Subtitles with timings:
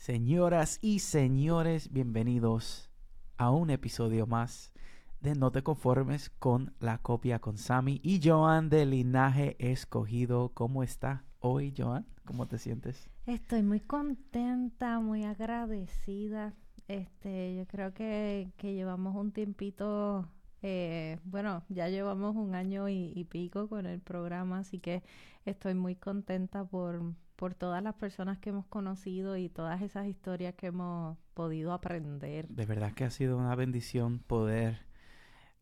[0.00, 2.90] Señoras y señores, bienvenidos
[3.36, 4.72] a un episodio más
[5.20, 10.52] de No te conformes con la copia con Sammy y Joan de Linaje Escogido.
[10.54, 12.06] ¿Cómo está hoy, Joan?
[12.24, 13.10] ¿Cómo te sientes?
[13.26, 16.54] Estoy muy contenta, muy agradecida.
[16.88, 20.26] Este, yo creo que, que llevamos un tiempito,
[20.62, 25.02] eh, bueno, ya llevamos un año y, y pico con el programa, así que
[25.44, 27.02] estoy muy contenta por,
[27.40, 32.46] por todas las personas que hemos conocido y todas esas historias que hemos podido aprender.
[32.48, 34.84] De verdad que ha sido una bendición poder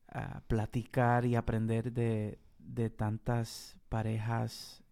[0.09, 4.83] ah, platicar y aprender de, de tantas parejas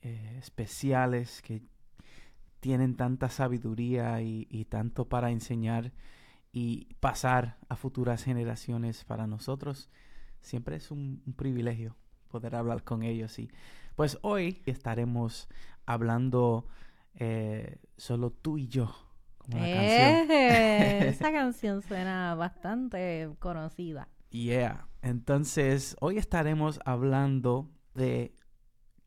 [0.00, 1.62] eh, especiales que
[2.58, 5.92] tienen tanta sabiduría y, y tanto para enseñar
[6.52, 9.90] y pasar a futuras generaciones para nosotros.
[10.40, 13.50] Siempre es un, un privilegio poder hablar con ellos y
[13.94, 15.48] pues hoy estaremos
[15.86, 16.66] hablando
[17.14, 18.94] eh, solo tú y yo.
[19.38, 20.30] Como la canción.
[20.30, 24.08] Eh, esa canción suena bastante conocida.
[24.30, 24.88] Yeah.
[25.02, 28.34] Entonces, hoy estaremos hablando de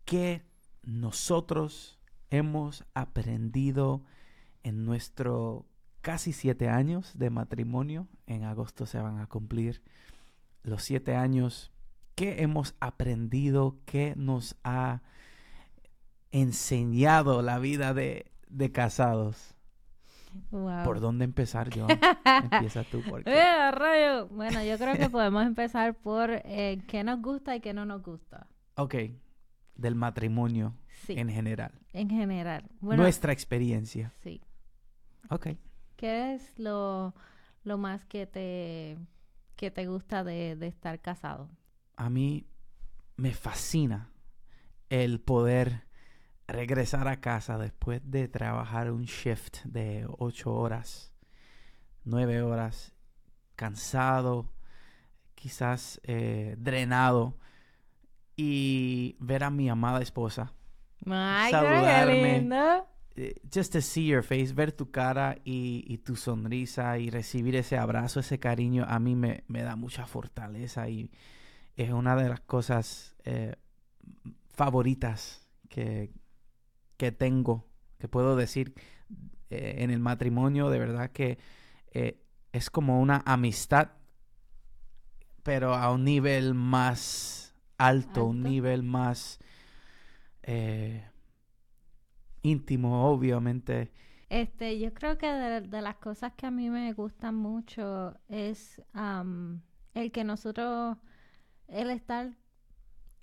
[0.06, 0.46] qué
[0.84, 4.04] nosotros hemos aprendido
[4.64, 5.66] en nuestro
[6.02, 8.08] casi siete años de matrimonio.
[8.26, 9.82] En agosto se van a cumplir
[10.64, 11.74] los siete años.
[12.16, 13.80] ¿Qué hemos aprendido?
[13.86, 15.02] ¿Qué nos ha
[16.32, 19.54] enseñado la vida de, de casados?
[20.52, 20.84] Wow.
[20.84, 21.88] ¿Por dónde empezar, yo?
[22.52, 24.28] Empieza tú, porque Eh, rayo.
[24.28, 28.04] Bueno, yo creo que podemos empezar por eh, qué nos gusta y qué no nos
[28.04, 28.48] gusta.
[28.76, 28.96] Ok,
[29.76, 30.76] del matrimonio
[31.06, 31.72] Sí, en general.
[31.94, 32.70] en general.
[32.82, 34.12] Bueno, Nuestra experiencia.
[34.22, 34.42] sí.
[35.30, 35.48] Ok.
[35.96, 37.16] ¿Qué es lo,
[37.64, 39.00] lo más que te,
[39.56, 41.50] que te gusta de, de estar casado?
[41.96, 42.46] A mí
[43.16, 44.12] me fascina
[44.90, 45.87] el poder
[46.48, 51.12] regresar a casa después de trabajar un shift de ocho horas,
[52.04, 52.94] nueve horas,
[53.56, 54.52] cansado,
[55.36, 57.38] quizás eh, drenado,
[58.36, 60.54] y ver a mi amada esposa
[61.06, 62.42] Ay, Saludarme.
[63.16, 67.56] eh, just to see your face, ver tu cara y, y tu sonrisa y recibir
[67.56, 71.12] ese abrazo, ese cariño, a mí me, me da mucha fortaleza y
[71.76, 73.56] es una de las cosas eh,
[74.54, 76.12] favoritas que,
[76.98, 77.66] que tengo,
[78.00, 78.74] que puedo decir
[79.50, 81.38] eh, en el matrimonio, de verdad que
[81.92, 82.22] eh,
[82.52, 83.92] es como una amistad,
[85.44, 89.40] pero a un nivel más alto, un nivel más
[90.44, 91.08] eh,
[92.42, 93.92] íntimo, obviamente.
[94.30, 98.82] Este, yo creo que de, de las cosas que a mí me gustan mucho es
[98.92, 99.62] am,
[99.94, 100.98] el que nosotros,
[101.68, 102.34] el estar,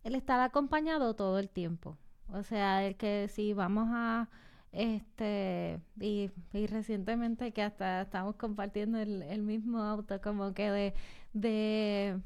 [0.03, 1.99] el estar acompañado todo el tiempo.
[2.33, 4.29] O sea, el que si vamos a,
[4.73, 10.95] este, y, y recientemente que hasta estamos compartiendo el, el mismo auto, como que de,
[11.33, 12.21] de,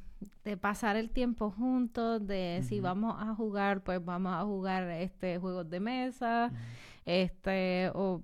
[0.45, 5.39] de pasar el tiempo juntos, de si vamos a jugar, pues vamos a jugar este
[5.39, 6.53] juegos de mesa,
[7.05, 8.23] este, o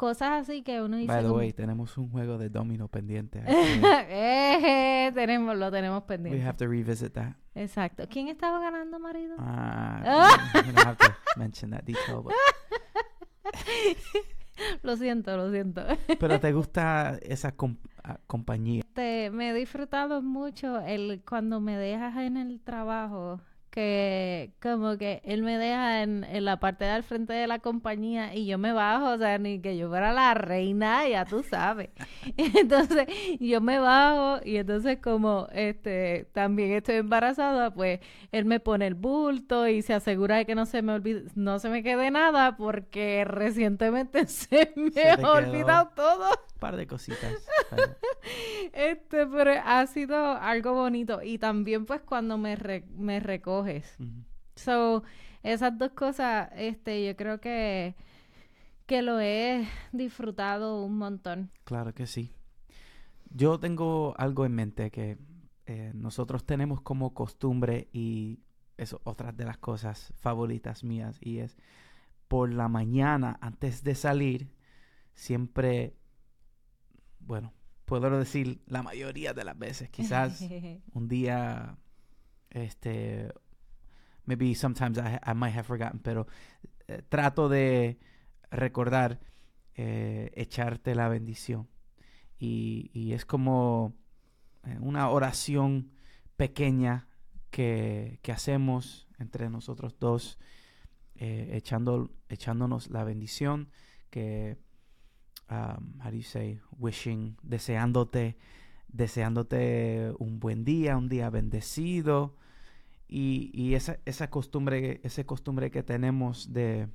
[0.00, 3.44] cosas así que uno dice By the como- way, tenemos un juego de domino pendiente.
[4.08, 6.38] Eh, tenemos, lo tenemos pendiente.
[6.40, 7.34] we have to revisit that.
[7.54, 8.04] Exacto.
[8.08, 9.36] ¿Quién estaba ganando, marido?
[9.38, 10.52] Ah, Ah.
[10.66, 12.32] we don't have to mention that detail, but-
[14.82, 15.82] Lo siento, lo siento.
[16.18, 17.54] Pero te gusta esa
[18.04, 18.82] ah, compañía.
[18.86, 25.22] Este, me he disfrutado mucho el cuando me dejas en el trabajo, que como que
[25.24, 28.58] él me deja en, en la parte de al frente de la compañía y yo
[28.58, 31.90] me bajo, o sea, ni que yo fuera la reina, ya tú sabes.
[32.36, 33.06] Entonces,
[33.38, 38.00] yo me bajo y entonces como este también estoy embarazada, pues
[38.32, 41.58] él me pone el bulto y se asegura de que no se me olvide, no
[41.58, 46.28] se me quede nada porque recientemente se me ha olvidado todo.
[46.60, 47.34] Par de cositas.
[48.72, 51.22] Este, pero ha sido algo bonito.
[51.22, 53.96] Y también, pues, cuando me, re- me recoges.
[54.56, 55.02] So,
[55.42, 57.94] esas dos cosas, este, yo creo que,
[58.86, 61.50] que lo he disfrutado un montón.
[61.64, 62.32] Claro que sí.
[63.30, 65.18] Yo tengo algo en mente que
[65.66, 68.40] eh, nosotros tenemos como costumbre y
[68.76, 71.56] eso, otras de las cosas favoritas mías y es
[72.28, 74.50] por la mañana antes de salir
[75.14, 75.94] siempre,
[77.30, 77.54] bueno,
[77.84, 80.44] puedo decir la mayoría de las veces, quizás
[80.92, 81.78] un día,
[82.50, 83.32] este,
[84.24, 86.26] maybe sometimes I, might have forgotten, pero
[86.88, 88.00] eh, trato de
[88.50, 89.20] recordar
[89.76, 91.68] eh, echarte la bendición.
[92.36, 93.94] Y, es como
[94.64, 95.92] eh, una oración
[96.36, 97.06] pequeña
[97.50, 100.40] que, hacemos entre nosotros dos,
[101.14, 103.70] echando, echándonos la bendición,
[104.10, 104.58] que,
[105.50, 108.36] um, how do you say, wishing, deseándote,
[108.88, 112.36] deseándote un buen día, un día bendecido,
[113.12, 116.88] y, esa, esa, costumbre, esa costumbre que tenemos de,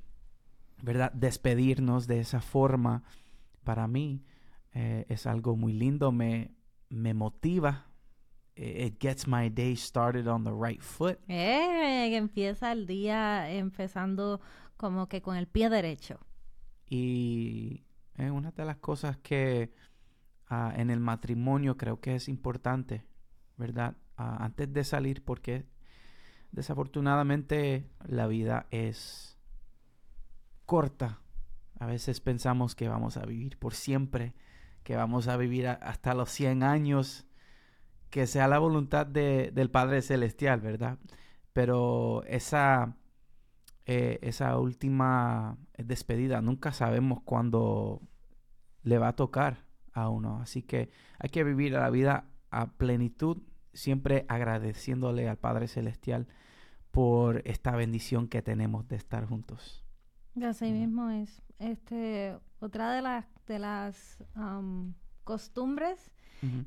[0.82, 1.12] ¿verdad?
[1.12, 3.02] Despedirnos de esa forma,
[3.64, 4.24] para mí
[4.72, 6.54] eh, es algo muy lindo, me,
[6.88, 7.86] me motiva.
[8.54, 11.18] It gets my day started on the right foot.
[11.28, 14.40] Eh, empieza el día empezando
[14.78, 16.18] como que con el pie derecho.
[16.88, 17.85] Y
[18.18, 19.72] es una de las cosas que
[20.48, 23.04] ah, en el matrimonio creo que es importante,
[23.56, 23.96] ¿verdad?
[24.16, 25.66] Ah, antes de salir, porque
[26.56, 29.38] Desafortunadamente la vida es
[30.64, 31.20] corta.
[31.78, 34.34] A veces pensamos que vamos a vivir por siempre,
[34.82, 37.26] que vamos a vivir hasta los 100 años,
[38.08, 40.98] que sea la voluntad del Padre Celestial, ¿verdad?
[41.52, 42.96] Pero esa,
[43.86, 48.02] eh, esa última despedida nunca sabemos cuándo
[48.82, 50.40] le va a tocar a uno.
[50.40, 53.38] Así que hay que vivir la vida a plenitud,
[53.72, 56.26] siempre agradeciéndole al Padre Celestial
[56.90, 59.84] por esta bendición que tenemos de estar juntos.
[60.42, 61.42] Así mismo es.
[61.58, 64.18] Este, otra de las de las
[65.24, 66.10] costumbres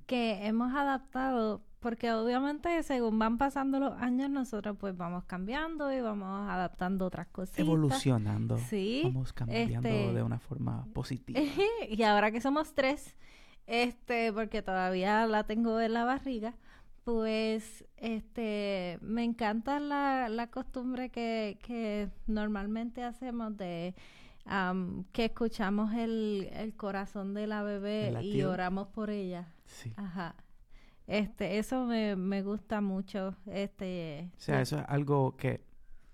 [0.08, 6.02] que hemos adaptado, porque obviamente según van pasando los años, nosotros pues vamos cambiando y
[6.02, 7.58] vamos adaptando otras cosas.
[7.58, 8.58] Evolucionando.
[8.58, 9.02] Sí.
[9.06, 11.40] Vamos cambiando este de una forma positiva.
[11.90, 13.16] y ahora que somos tres,
[13.66, 16.54] este, porque todavía la tengo en la barriga,
[17.06, 23.96] pues este me encanta la, la costumbre que, que, normalmente hacemos de
[25.12, 29.48] que escuchamos el, el, corazón de la bebé y oramos por ella.
[29.66, 29.94] Sí.
[29.96, 30.36] Ajá.
[31.10, 33.36] Este, eso me, me gusta mucho.
[33.48, 35.66] Este, o sea, eso es algo que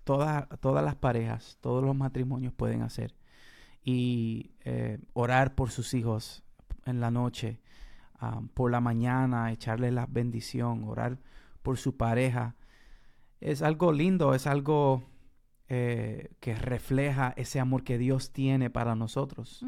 [0.04, 3.14] todas, todas las parejas, todos los matrimonios pueden hacer.
[3.84, 6.42] Y eh, orar por sus hijos
[6.86, 7.60] en la noche
[8.54, 11.18] por la mañana, echarle la bendición, orar
[11.62, 12.56] por su pareja.
[13.40, 15.04] Es algo lindo, es algo
[15.68, 19.62] eh, que refleja ese amor que Dios tiene para nosotros.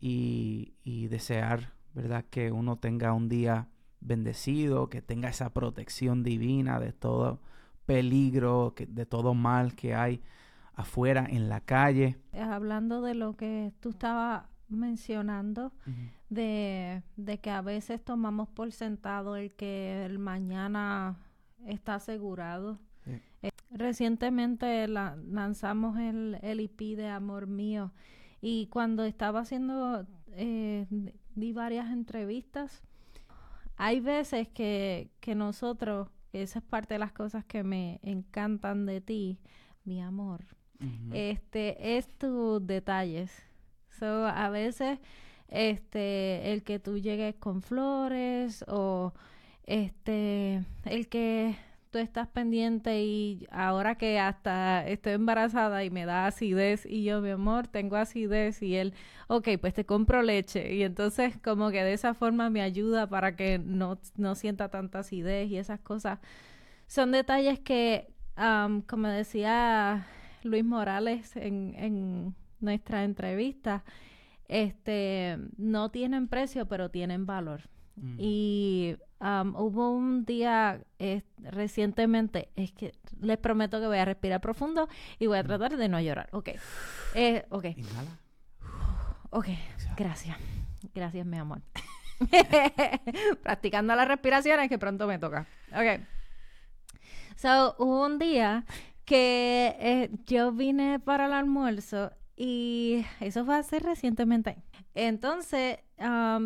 [0.00, 2.24] y, y, desear, ¿verdad?
[2.30, 3.68] Que uno tenga un día
[4.00, 7.40] bendecido, que tenga esa protección divina de todo
[7.86, 10.22] peligro, que, de todo mal que hay
[10.74, 12.16] afuera en la calle.
[12.32, 15.72] Hablando de lo que tú estabas mencionando
[16.28, 17.02] de,
[17.42, 21.16] que a veces tomamos por sentado el que el mañana
[21.66, 22.78] está asegurado.
[23.42, 27.92] Eh, recientemente lanzamos el, el IP de Amor Mío
[28.40, 30.86] y cuando estaba haciendo, eh,
[31.34, 32.82] di varias entrevistas,
[33.82, 39.00] hay veces que, que nosotros, esa es parte de las cosas que me encantan de
[39.00, 39.38] ti,
[39.84, 40.44] mi amor,
[41.14, 43.32] este, es tus detalles.
[43.98, 44.98] So, a veces
[45.48, 49.14] este el que tú llegues con flores o
[49.64, 51.56] este el que
[51.90, 57.20] tú estás pendiente y ahora que hasta estoy embarazada y me da acidez y yo,
[57.20, 58.94] mi amor, tengo acidez y él,
[59.26, 63.36] ok, pues te compro leche y entonces como que de esa forma me ayuda para
[63.36, 66.20] que no, no sienta tanta acidez y esas cosas.
[66.86, 68.08] Son detalles que,
[68.86, 70.06] como decía
[70.42, 73.84] Luis Morales en, en nuestra entrevista,
[74.48, 77.68] este, no tienen precio, pero tienen valor.
[77.96, 78.16] Mm.
[78.18, 80.82] Y um, hubo un día
[81.38, 85.88] recientemente, es que les prometo que voy a respirar profundo y voy a tratar de
[85.88, 86.28] no llorar.
[86.32, 86.50] Ok.
[87.14, 87.66] Eh, ok.
[89.32, 89.46] Ok,
[89.96, 90.36] gracias.
[90.92, 91.62] Gracias, mi amor.
[93.42, 95.46] Practicando las respiraciones que pronto me toca.
[95.72, 96.00] Ok.
[97.36, 98.64] So, hubo un día
[99.04, 104.62] que eh, yo vine para el almuerzo y eso fue hace recientemente.
[104.94, 105.78] Entonces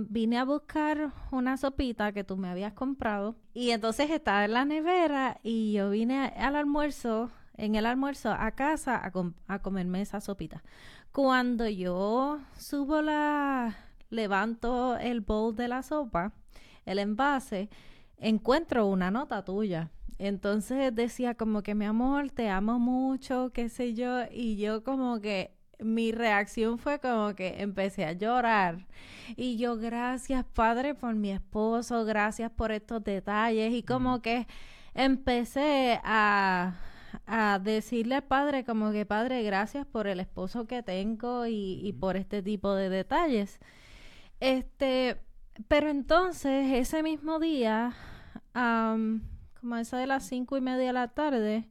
[0.08, 4.64] vine a buscar una sopita que tú me habías comprado y entonces estaba en la
[4.64, 9.12] nevera y yo vine al almuerzo, en el almuerzo a casa a,
[9.46, 10.64] a comerme esa sopita.
[11.12, 13.76] Cuando yo subo la,
[14.10, 16.32] levanto el bowl de la sopa,
[16.84, 17.70] el envase,
[18.18, 19.90] encuentro una nota tuya.
[20.18, 25.20] Entonces decía como que mi amor, te amo mucho, qué sé yo, y yo como
[25.20, 28.86] que mi reacción fue como que empecé a llorar.
[29.36, 33.72] Y yo, gracias, Padre, por mi esposo, gracias por estos detalles.
[33.72, 34.46] Y como que
[34.94, 36.74] empecé a,
[37.26, 41.92] a decirle al Padre, como que, Padre, gracias por el esposo que tengo y, y
[41.92, 43.60] por este tipo de detalles.
[44.40, 45.20] Este,
[45.68, 47.94] pero entonces, ese mismo día,
[48.52, 51.68] como a eso de las cinco y media de la tarde,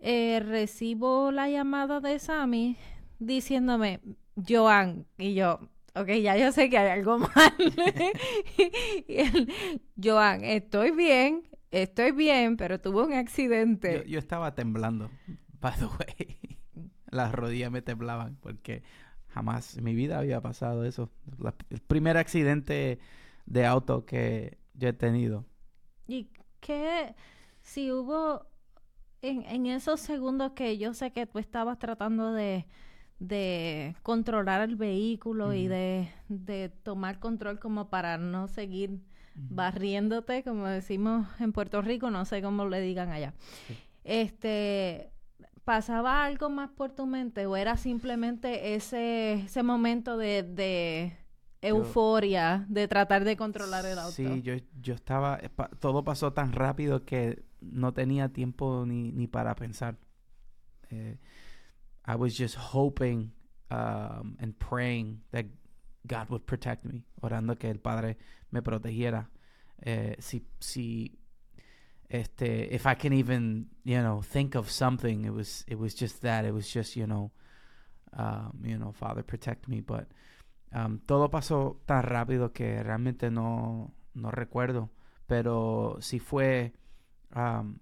[0.00, 2.76] eh, recibo la llamada de Sammy
[3.18, 4.00] diciéndome,
[4.36, 5.60] Joan, y yo,
[5.94, 7.54] ok, ya yo sé que hay algo mal.
[9.08, 9.52] y él,
[10.02, 14.04] Joan, estoy bien, estoy bien, pero tuve un accidente.
[14.06, 15.10] Yo, estaba temblando,
[15.60, 16.38] by the way.
[17.10, 18.82] Las rodillas me temblaban porque
[19.28, 21.10] jamás en mi vida había pasado eso.
[21.70, 22.98] el primer accidente
[23.46, 25.46] de auto que yo he tenido.
[26.06, 26.28] ¿Y
[26.60, 27.14] qué?
[27.62, 28.46] Si hubo
[29.22, 32.66] en, esos segundos que yo sé que tú estabas tratando de,
[34.02, 39.00] controlar el vehículo y de, tomar control como para no seguir
[39.34, 43.34] barriéndote, como decimos en Puerto Rico, no sé cómo le digan allá.
[44.04, 45.12] Este,
[45.64, 51.16] ¿pasaba algo más por tu mente o era simplemente ese, ese momento de,
[51.60, 54.12] euforia, de tratar de controlar el auto?
[54.12, 55.38] Sí, yo, yo estaba,
[55.78, 59.96] todo pasó tan rápido que no tenía tiempo ni, ni para pensar.
[60.90, 61.18] Eh,
[62.08, 63.32] I was just hoping
[63.70, 65.44] um, and praying that
[66.06, 68.16] God would protect me, orando que el Padre
[68.50, 69.26] me protegiera.
[69.84, 71.18] Eh, si, si,
[72.08, 76.22] este, if I can even, you know, think of something, it was, it was just
[76.22, 76.46] that.
[76.46, 77.30] It was just, you know,
[78.16, 79.82] um, you know, Father, protect me.
[79.82, 80.06] But
[80.72, 84.88] um, todo pasó tan rápido que realmente no, no recuerdo.
[85.26, 86.72] Pero si fue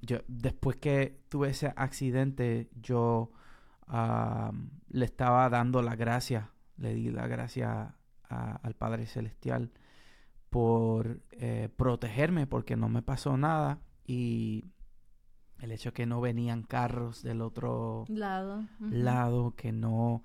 [0.00, 3.30] yo, después que tuve ese accidente, yo
[3.88, 7.97] le estaba dando la gracia, le di la gracia
[8.28, 9.71] al Padre Celestial
[10.50, 14.73] por eh, protegerme, porque no me pasó nada y
[15.61, 20.23] el hecho que no venían carros del otro lado, lado que no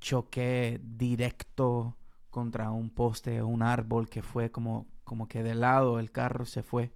[0.00, 1.96] choqué directo
[2.30, 6.44] contra un poste o un árbol que fue como, como que de lado el carro
[6.44, 6.92] se fue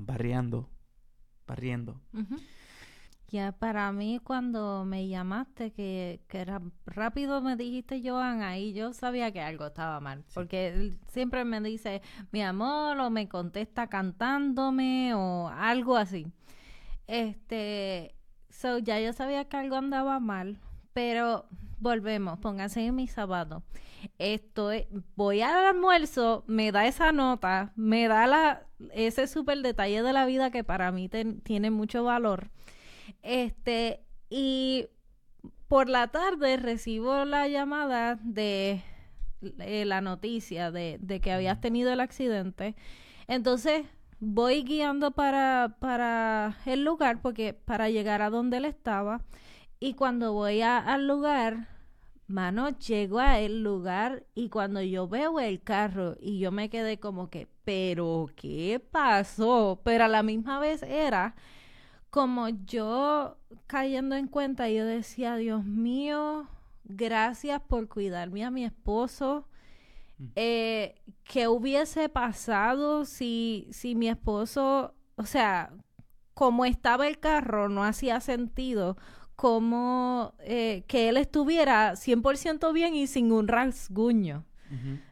[0.00, 0.68] barriendo,
[1.46, 2.00] barriendo.
[3.30, 8.92] Ya para mí cuando me llamaste que, que era rápido me dijiste Joan, ahí yo
[8.92, 13.86] sabía que algo estaba mal, porque él siempre me dice mi amor o me contesta
[13.86, 16.26] cantándome o algo así.
[17.06, 18.16] Este,
[18.48, 20.58] so ya yo sabía que algo andaba mal,
[20.92, 21.46] pero
[21.78, 23.62] volvemos, pónganse en mis zapatos.
[24.18, 30.12] Estoy, voy al almuerzo, me da esa nota, me da la, ese súper detalle de
[30.12, 32.50] la vida que para mí tiene mucho valor.
[33.22, 34.86] Este, y
[35.68, 38.82] por la tarde recibo la llamada de
[39.58, 42.76] eh, la noticia de, de, que habías tenido el accidente.
[43.28, 43.86] Entonces
[44.20, 49.22] voy guiando para, para el lugar, porque para llegar a donde él estaba.
[49.80, 51.68] Y cuando voy al lugar,
[52.26, 57.00] mano, llego a el lugar y cuando yo veo el carro y yo me quedé
[57.00, 59.80] como que, pero ¿qué pasó?
[59.84, 61.34] Pero a la misma vez era
[62.10, 63.36] como yo
[63.66, 66.46] cayendo en cuenta, yo decía, Dios mío,
[66.84, 69.46] gracias por cuidarme a mi esposo.
[70.18, 70.26] Mm.
[70.36, 75.72] Eh, ¿Qué hubiese pasado si, si mi esposo, o sea,
[76.34, 78.96] como estaba el carro, no hacía sentido?
[79.40, 84.44] como eh, que él estuviera 100% bien y sin un rasguño.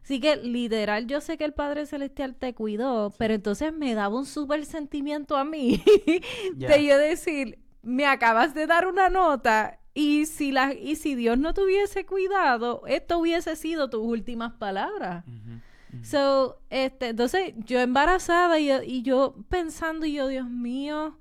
[0.02, 4.16] Así que literal, yo sé que el Padre Celestial te cuidó, pero entonces me daba
[4.16, 5.82] un súper sentimiento a mí
[6.54, 11.38] de yo decir, me acabas de dar una nota y si, la, y si Dios
[11.38, 15.24] no te hubiese cuidado, esto hubiese sido tus últimas palabras.
[16.02, 21.18] So, este, entonces yo embarazada y, y yo pensando, y yo, Dios mío,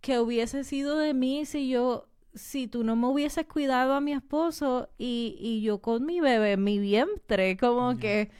[0.00, 4.12] que hubiese sido de mí si yo si tú no me hubieses cuidado a mi
[4.12, 8.30] esposo y, y yo con mi bebé en mi vientre, como que,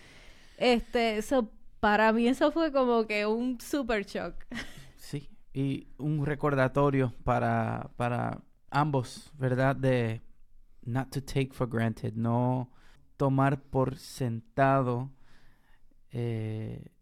[0.57, 4.35] este, eso, para mí eso fue como que un super shock.
[4.97, 9.75] Sí, y un recordatorio para, para ambos, ¿verdad?
[9.75, 10.23] De
[10.85, 12.71] not to take for granted, no
[13.17, 15.11] tomar por sentado
[16.13, 16.93] eh,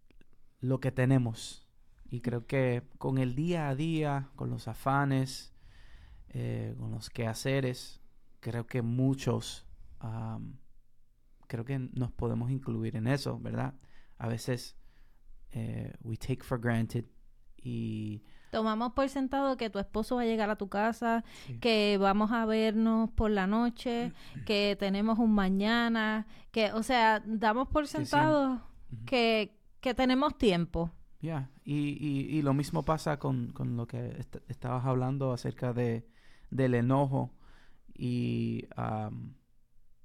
[0.61, 1.67] lo que tenemos.
[2.11, 5.50] Y creo que con el día a día, con los afanes,
[6.31, 8.01] eh, con los quehaceres,
[8.41, 9.67] creo que muchos,
[11.47, 13.75] creo que nos podemos incluir en eso, ¿verdad?
[14.19, 14.77] A veces
[15.53, 17.05] eh, we take for granted
[17.57, 21.59] y Tomamos por sentado que tu esposo va a llegar a tu casa, Sí.
[21.61, 24.13] que vamos a vernos por la noche,
[24.47, 27.99] que tenemos un mañana, que, o sea, damos por sí.
[27.99, 28.61] sentado
[29.07, 30.91] que, que tenemos tiempo.
[31.21, 35.73] Ya, y, y, y lo mismo pasa con, con lo que est- estabas hablando acerca
[35.73, 36.09] de,
[36.51, 37.31] del enojo
[37.95, 38.67] y,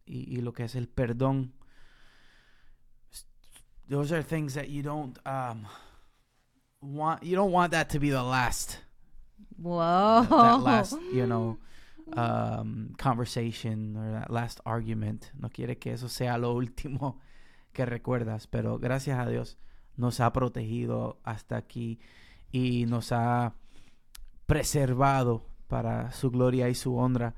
[0.05, 1.53] y, y lo que es el perdón.
[3.87, 5.67] Those are things that you don't um,
[6.81, 7.23] want.
[7.23, 8.79] You don't want that to be the last,
[9.59, 11.59] that, that last, you know,
[12.13, 15.31] um, conversation or that last argument.
[15.39, 17.19] No quiere que eso sea lo último
[17.73, 19.57] que recuerdas, pero gracias a Dios
[19.97, 21.99] nos ha protegido hasta aquí
[22.51, 23.53] y nos ha
[24.47, 27.35] preservado para su gloria y su honra.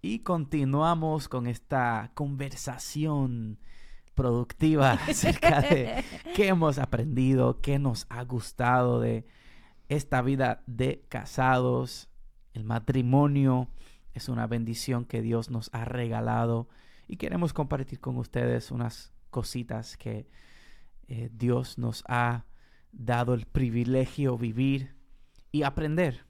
[0.00, 3.58] Y continuamos con esta conversación
[4.14, 6.04] productiva acerca de
[6.34, 9.26] qué hemos aprendido, qué nos ha gustado de
[9.88, 12.08] esta vida de casados.
[12.52, 13.68] El matrimonio
[14.14, 16.68] es una bendición que Dios nos ha regalado
[17.08, 20.28] y queremos compartir con ustedes unas cositas que
[21.08, 22.44] eh, Dios nos ha
[22.92, 24.94] dado el privilegio vivir
[25.50, 26.24] y aprender.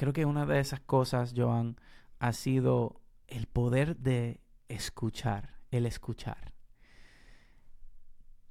[0.00, 1.76] Creo que una de esas cosas, Joan,
[2.20, 6.54] ha sido el poder de escuchar, el escuchar.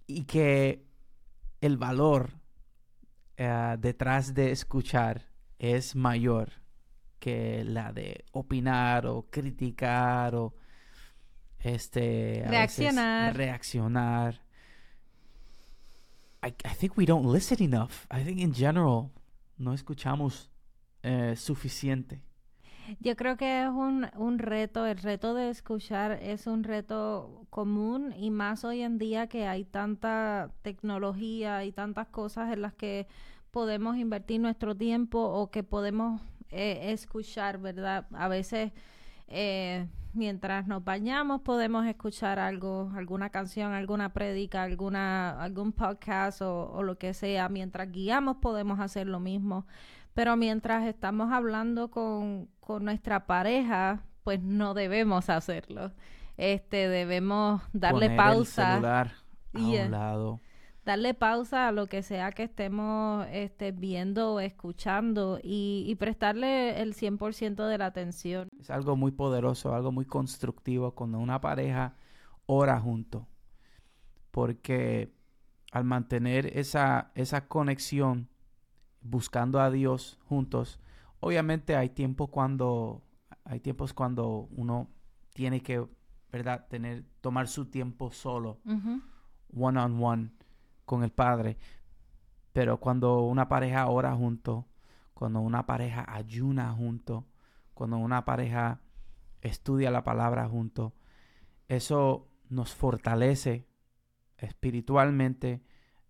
[0.05, 0.85] Y que
[1.59, 2.33] el valor
[3.35, 5.25] eh, detrás de escuchar
[5.57, 6.51] es mayor
[7.17, 10.53] que la de opinar o criticar o
[11.57, 13.35] este Reaccionar.
[13.35, 14.43] reaccionar.
[16.43, 18.05] I, I think we don't listen enough.
[18.11, 19.09] I think in general
[19.57, 20.51] no escuchamos
[21.03, 22.21] eh, suficiente.
[22.99, 28.13] Yo creo que es un, un reto, el reto de escuchar es un reto común
[28.17, 33.07] y más hoy en día que hay tanta tecnología y tantas cosas en las que
[33.51, 38.07] podemos invertir nuestro tiempo o que podemos eh, escuchar, ¿verdad?
[38.11, 38.71] A veces
[39.27, 46.71] eh, mientras nos bañamos podemos escuchar algo, alguna canción, alguna prédica, alguna, algún podcast o,
[46.71, 47.49] o lo que sea.
[47.49, 49.67] Mientras guiamos podemos hacer lo mismo.
[50.13, 55.91] Pero mientras estamos hablando con, con nuestra pareja, pues no debemos hacerlo.
[56.37, 59.13] Este, debemos darle Poner el pausa, celular
[59.53, 59.85] a Yeah.
[59.85, 60.41] un lado.
[60.85, 66.81] darle pausa a lo que sea que estemos este, viendo o escuchando y, y prestarle
[66.81, 68.49] el 100% de la atención.
[68.59, 71.95] Es algo muy poderoso, algo muy constructivo cuando una pareja
[72.45, 73.27] ora junto.
[74.31, 75.11] Porque
[75.71, 78.29] al mantener esa, esa conexión,
[79.01, 80.79] buscando a Dios juntos,
[81.19, 83.03] obviamente hay tiempo cuando
[83.43, 84.89] hay tiempos cuando uno
[85.33, 85.83] tiene que,
[86.31, 86.67] ¿verdad?
[86.69, 88.59] Tener, tomar su tiempo solo,
[89.51, 90.31] one on one
[90.85, 91.57] con el Padre.
[92.53, 94.67] Pero cuando una pareja ora junto,
[95.15, 97.25] cuando una pareja ayuna junto,
[97.73, 98.81] cuando una pareja
[99.41, 100.93] estudia la palabra junto,
[101.67, 103.67] eso nos fortalece
[104.37, 105.63] espiritualmente.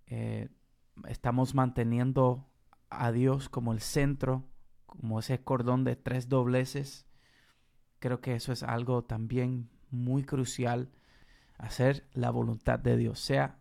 [0.08, 0.50] eh,
[1.08, 2.49] estamos manteniendo
[2.90, 4.46] a Dios como el centro,
[4.86, 7.06] como ese cordón de tres dobleces.
[8.00, 10.90] Creo que eso es algo también muy crucial,
[11.58, 13.58] hacer la voluntad de Dios, sea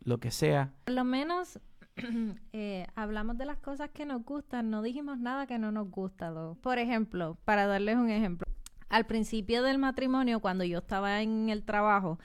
[0.00, 0.72] lo que sea.
[0.84, 1.60] Por lo menos
[2.52, 6.32] eh, hablamos de las cosas que nos gustan, no dijimos nada que no nos gusta.
[6.60, 8.46] Por ejemplo, para darles un ejemplo,
[8.88, 12.18] al principio del matrimonio, cuando yo estaba en el trabajo,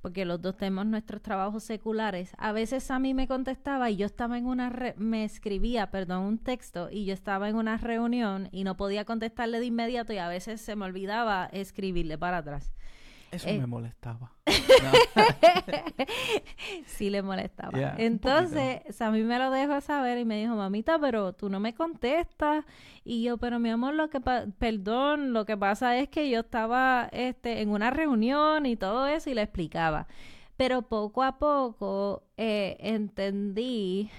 [0.00, 4.06] porque los dos tenemos nuestros trabajos seculares, a veces a mí me contestaba y yo
[4.06, 8.48] estaba en una, re- me escribía, perdón, un texto y yo estaba en una reunión
[8.52, 12.72] y no podía contestarle de inmediato y a veces se me olvidaba escribirle para atrás.
[13.30, 13.58] Eso Eh.
[13.58, 14.32] me molestaba.
[16.86, 17.94] sí le molestaba.
[17.98, 22.64] Entonces, mí me lo dejó saber y me dijo, mamita, pero tú no me contestas.
[23.04, 26.40] Y yo, pero mi amor, lo que pa- perdón, lo que pasa es que yo
[26.40, 30.06] estaba este, en una reunión y todo eso y le explicaba.
[30.56, 34.10] Pero poco a poco eh, entendí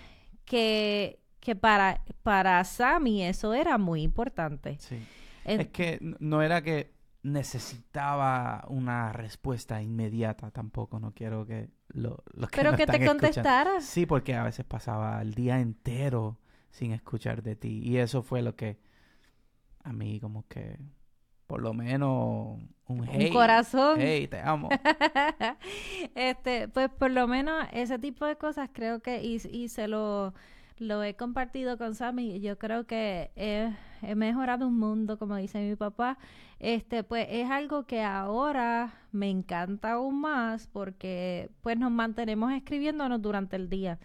[0.45, 4.77] que, que para, para Sammy eso era muy importante.
[4.79, 4.97] Sí.
[5.45, 6.91] En- Es que no era que
[7.23, 10.99] necesitaba una respuesta inmediata tampoco.
[10.99, 13.81] No quiero que lo, los que pero no que te están escuchando- contestara.
[13.81, 16.37] Sí, porque a veces pasaba el día entero
[16.71, 17.81] sin escuchar de ti.
[17.83, 18.77] Y eso fue lo que
[19.83, 20.77] a mí como que,
[21.47, 23.97] por lo menos, un, hey, Un corazón.
[23.99, 24.69] Hey, te amo.
[26.15, 30.33] este, pues por lo menos ese tipo de cosas creo que, y, y se lo,
[30.77, 35.59] lo he compartido con Sammy, yo creo que he, he mejorado un mundo, como dice
[35.67, 36.17] mi papá,
[36.59, 43.21] este, pues es algo que ahora me encanta aún más porque pues nos mantenemos escribiéndonos
[43.21, 43.99] durante el día.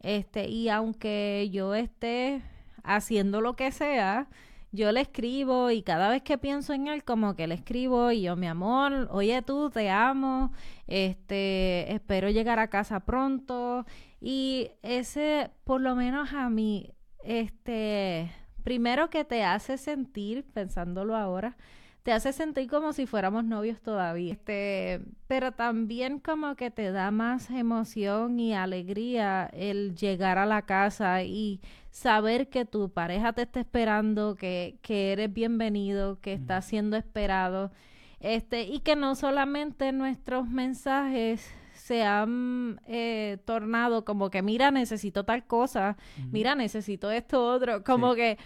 [0.00, 2.42] Este, y aunque yo esté
[2.84, 4.28] haciendo lo que sea,
[4.70, 8.22] yo le escribo y cada vez que pienso en él como que le escribo y
[8.22, 10.52] yo mi amor, oye tú, te amo,
[10.86, 13.86] este, espero llegar a casa pronto
[14.20, 16.92] y ese por lo menos a mí
[17.24, 18.30] este
[18.68, 21.56] primero que te hace sentir pensándolo ahora
[22.02, 24.32] te hace sentir como si fuéramos novios todavía.
[24.34, 30.62] Este, pero también como que te da más emoción y alegría el llegar a la
[30.62, 36.66] casa y saber que tu pareja te está esperando, que, que eres bienvenido, que estás
[36.66, 37.72] siendo esperado.
[38.20, 41.50] Este, y que no solamente nuestros mensajes
[41.88, 45.96] se han eh, tornado como que, mira, necesito tal cosa,
[46.30, 48.36] mira, necesito esto otro, como que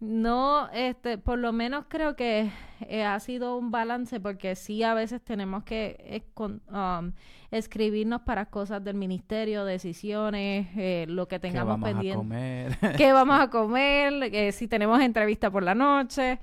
[0.00, 4.92] no, este, por lo menos creo que eh, ha sido un balance porque sí a
[4.92, 7.12] veces tenemos que eh, um,
[7.50, 12.12] escribirnos para cosas del ministerio, decisiones, eh, lo que tengamos ¿Qué vamos pendiente.
[12.12, 12.96] A comer?
[12.98, 14.52] ¿Qué vamos a comer?
[14.52, 16.38] si tenemos entrevista por la noche.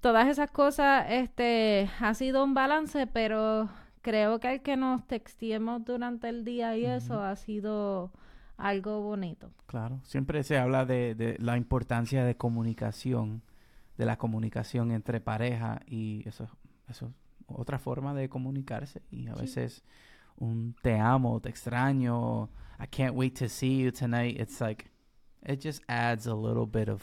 [0.00, 3.68] Todas esas cosas, este, ha sido un balance, pero
[4.08, 8.10] creo que el que nos textiemos durante el día y eso ha sido
[8.56, 9.50] algo bonito.
[9.66, 13.42] Claro, siempre se habla de, la importancia de comunicación,
[13.98, 16.48] de la comunicación entre pareja y eso,
[16.88, 17.12] eso es
[17.48, 19.84] otra forma de comunicarse y a veces
[20.38, 22.48] un te amo, te extraño,
[22.80, 24.40] I can't wait to see you tonight.
[24.40, 24.90] It's like
[25.46, 27.02] it just adds a little bit of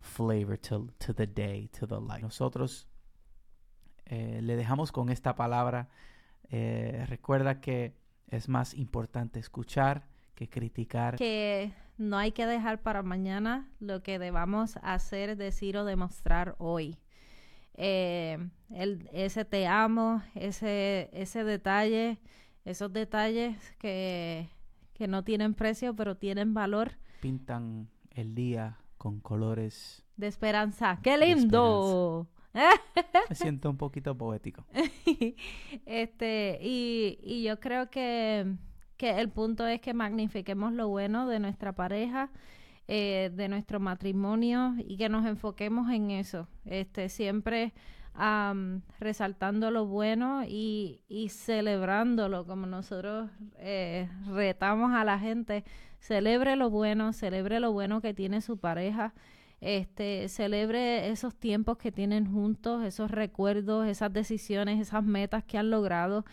[0.00, 2.22] flavor to, to the day, to the life.
[2.22, 2.88] Nosotros
[4.06, 5.88] eh, le dejamos con esta palabra.
[6.50, 7.94] Eh, recuerda que
[8.28, 11.16] es más importante escuchar que criticar.
[11.16, 16.98] Que no hay que dejar para mañana lo que debamos hacer, decir o demostrar hoy.
[17.74, 18.38] Eh,
[18.70, 22.18] el, ese te amo, ese, ese detalle,
[22.64, 24.48] esos detalles que,
[24.92, 26.92] que no tienen precio pero tienen valor.
[27.20, 31.00] Pintan el día con colores de esperanza.
[31.02, 32.28] ¡Qué lindo!
[32.54, 34.64] Me siento un poquito poético.
[35.86, 38.56] este, y, y yo creo que
[39.00, 42.28] que el punto es que magnifiquemos lo bueno de nuestra pareja,
[42.86, 47.72] eh, de nuestro matrimonio y que nos enfoquemos en eso, este, siempre
[48.98, 55.64] resaltando lo bueno y, y, celebrándolo, como nosotros eh, retamos a la gente,
[55.98, 59.14] celebre lo bueno, celebre lo bueno que tiene su pareja,
[59.60, 65.70] este, celebre esos tiempos que tienen juntos, esos recuerdos, esas decisiones, esas metas que han
[65.70, 66.24] logrado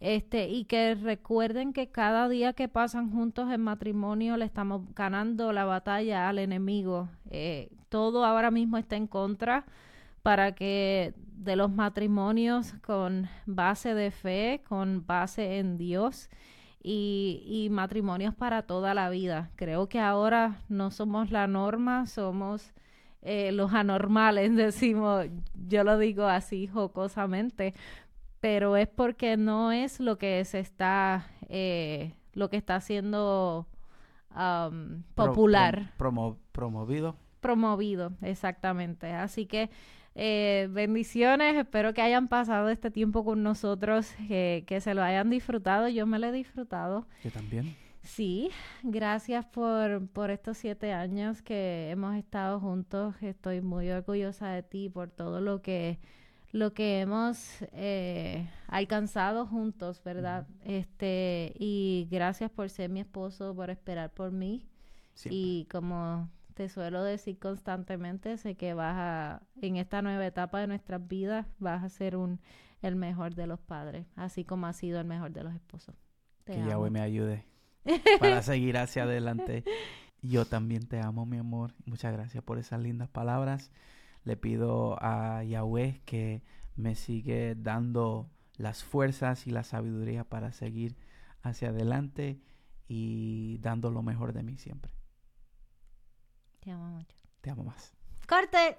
[0.00, 5.52] este, y que recuerden que cada día que pasan juntos en matrimonio le estamos ganando
[5.52, 7.10] la batalla al enemigo.
[7.30, 9.66] Eh, todo ahora mismo está en contra
[10.22, 16.30] para que de los matrimonios con base de fe, con base en Dios
[16.82, 19.50] y, y matrimonios para toda la vida.
[19.56, 22.72] Creo que ahora no somos la norma, somos
[23.22, 25.26] eh, los anormales, decimos,
[25.68, 27.74] yo lo digo así jocosamente,
[28.40, 33.66] pero es porque no es lo que se está, eh, lo que está siendo
[35.14, 35.92] popular.
[36.52, 37.16] promovido.
[37.40, 39.12] Promovido, exactamente.
[39.12, 39.70] Así que
[40.14, 45.88] eh, bendiciones, espero que hayan pasado este tiempo con nosotros, que se lo hayan disfrutado,
[45.88, 47.06] yo me lo he disfrutado.
[47.24, 47.76] Yo también.
[48.02, 48.50] Sí,
[48.82, 53.14] gracias por, por estos siete años que hemos estado juntos.
[53.20, 55.98] Estoy muy orgullosa de ti por todo lo que
[56.52, 60.48] lo que hemos eh, alcanzado juntos, ¿verdad?
[60.64, 64.66] Este, y gracias por ser mi esposo, por esperar por mí.
[65.26, 66.28] Y como
[66.60, 71.46] te suelo decir constantemente, sé que vas a, en esta nueva etapa de nuestras vidas,
[71.58, 72.38] vas a ser un,
[72.82, 75.94] el mejor de los padres, así como ha sido el mejor de los esposos.
[76.44, 77.46] que Yahweh me ayude
[78.20, 79.64] para seguir hacia adelante.
[80.20, 81.72] Yo también te amo, mi amor.
[81.86, 83.70] Muchas gracias por esas lindas palabras.
[84.24, 86.42] Le pido a Yahweh que
[86.76, 90.98] me sigue dando las fuerzas y la sabiduría para seguir
[91.40, 92.38] hacia adelante
[92.86, 94.99] y dando lo mejor de mí siempre.
[96.60, 97.16] Te amo mucho.
[97.40, 97.92] Te amo más.
[98.28, 98.78] Corte.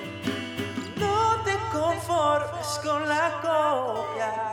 [2.83, 4.50] con la copia.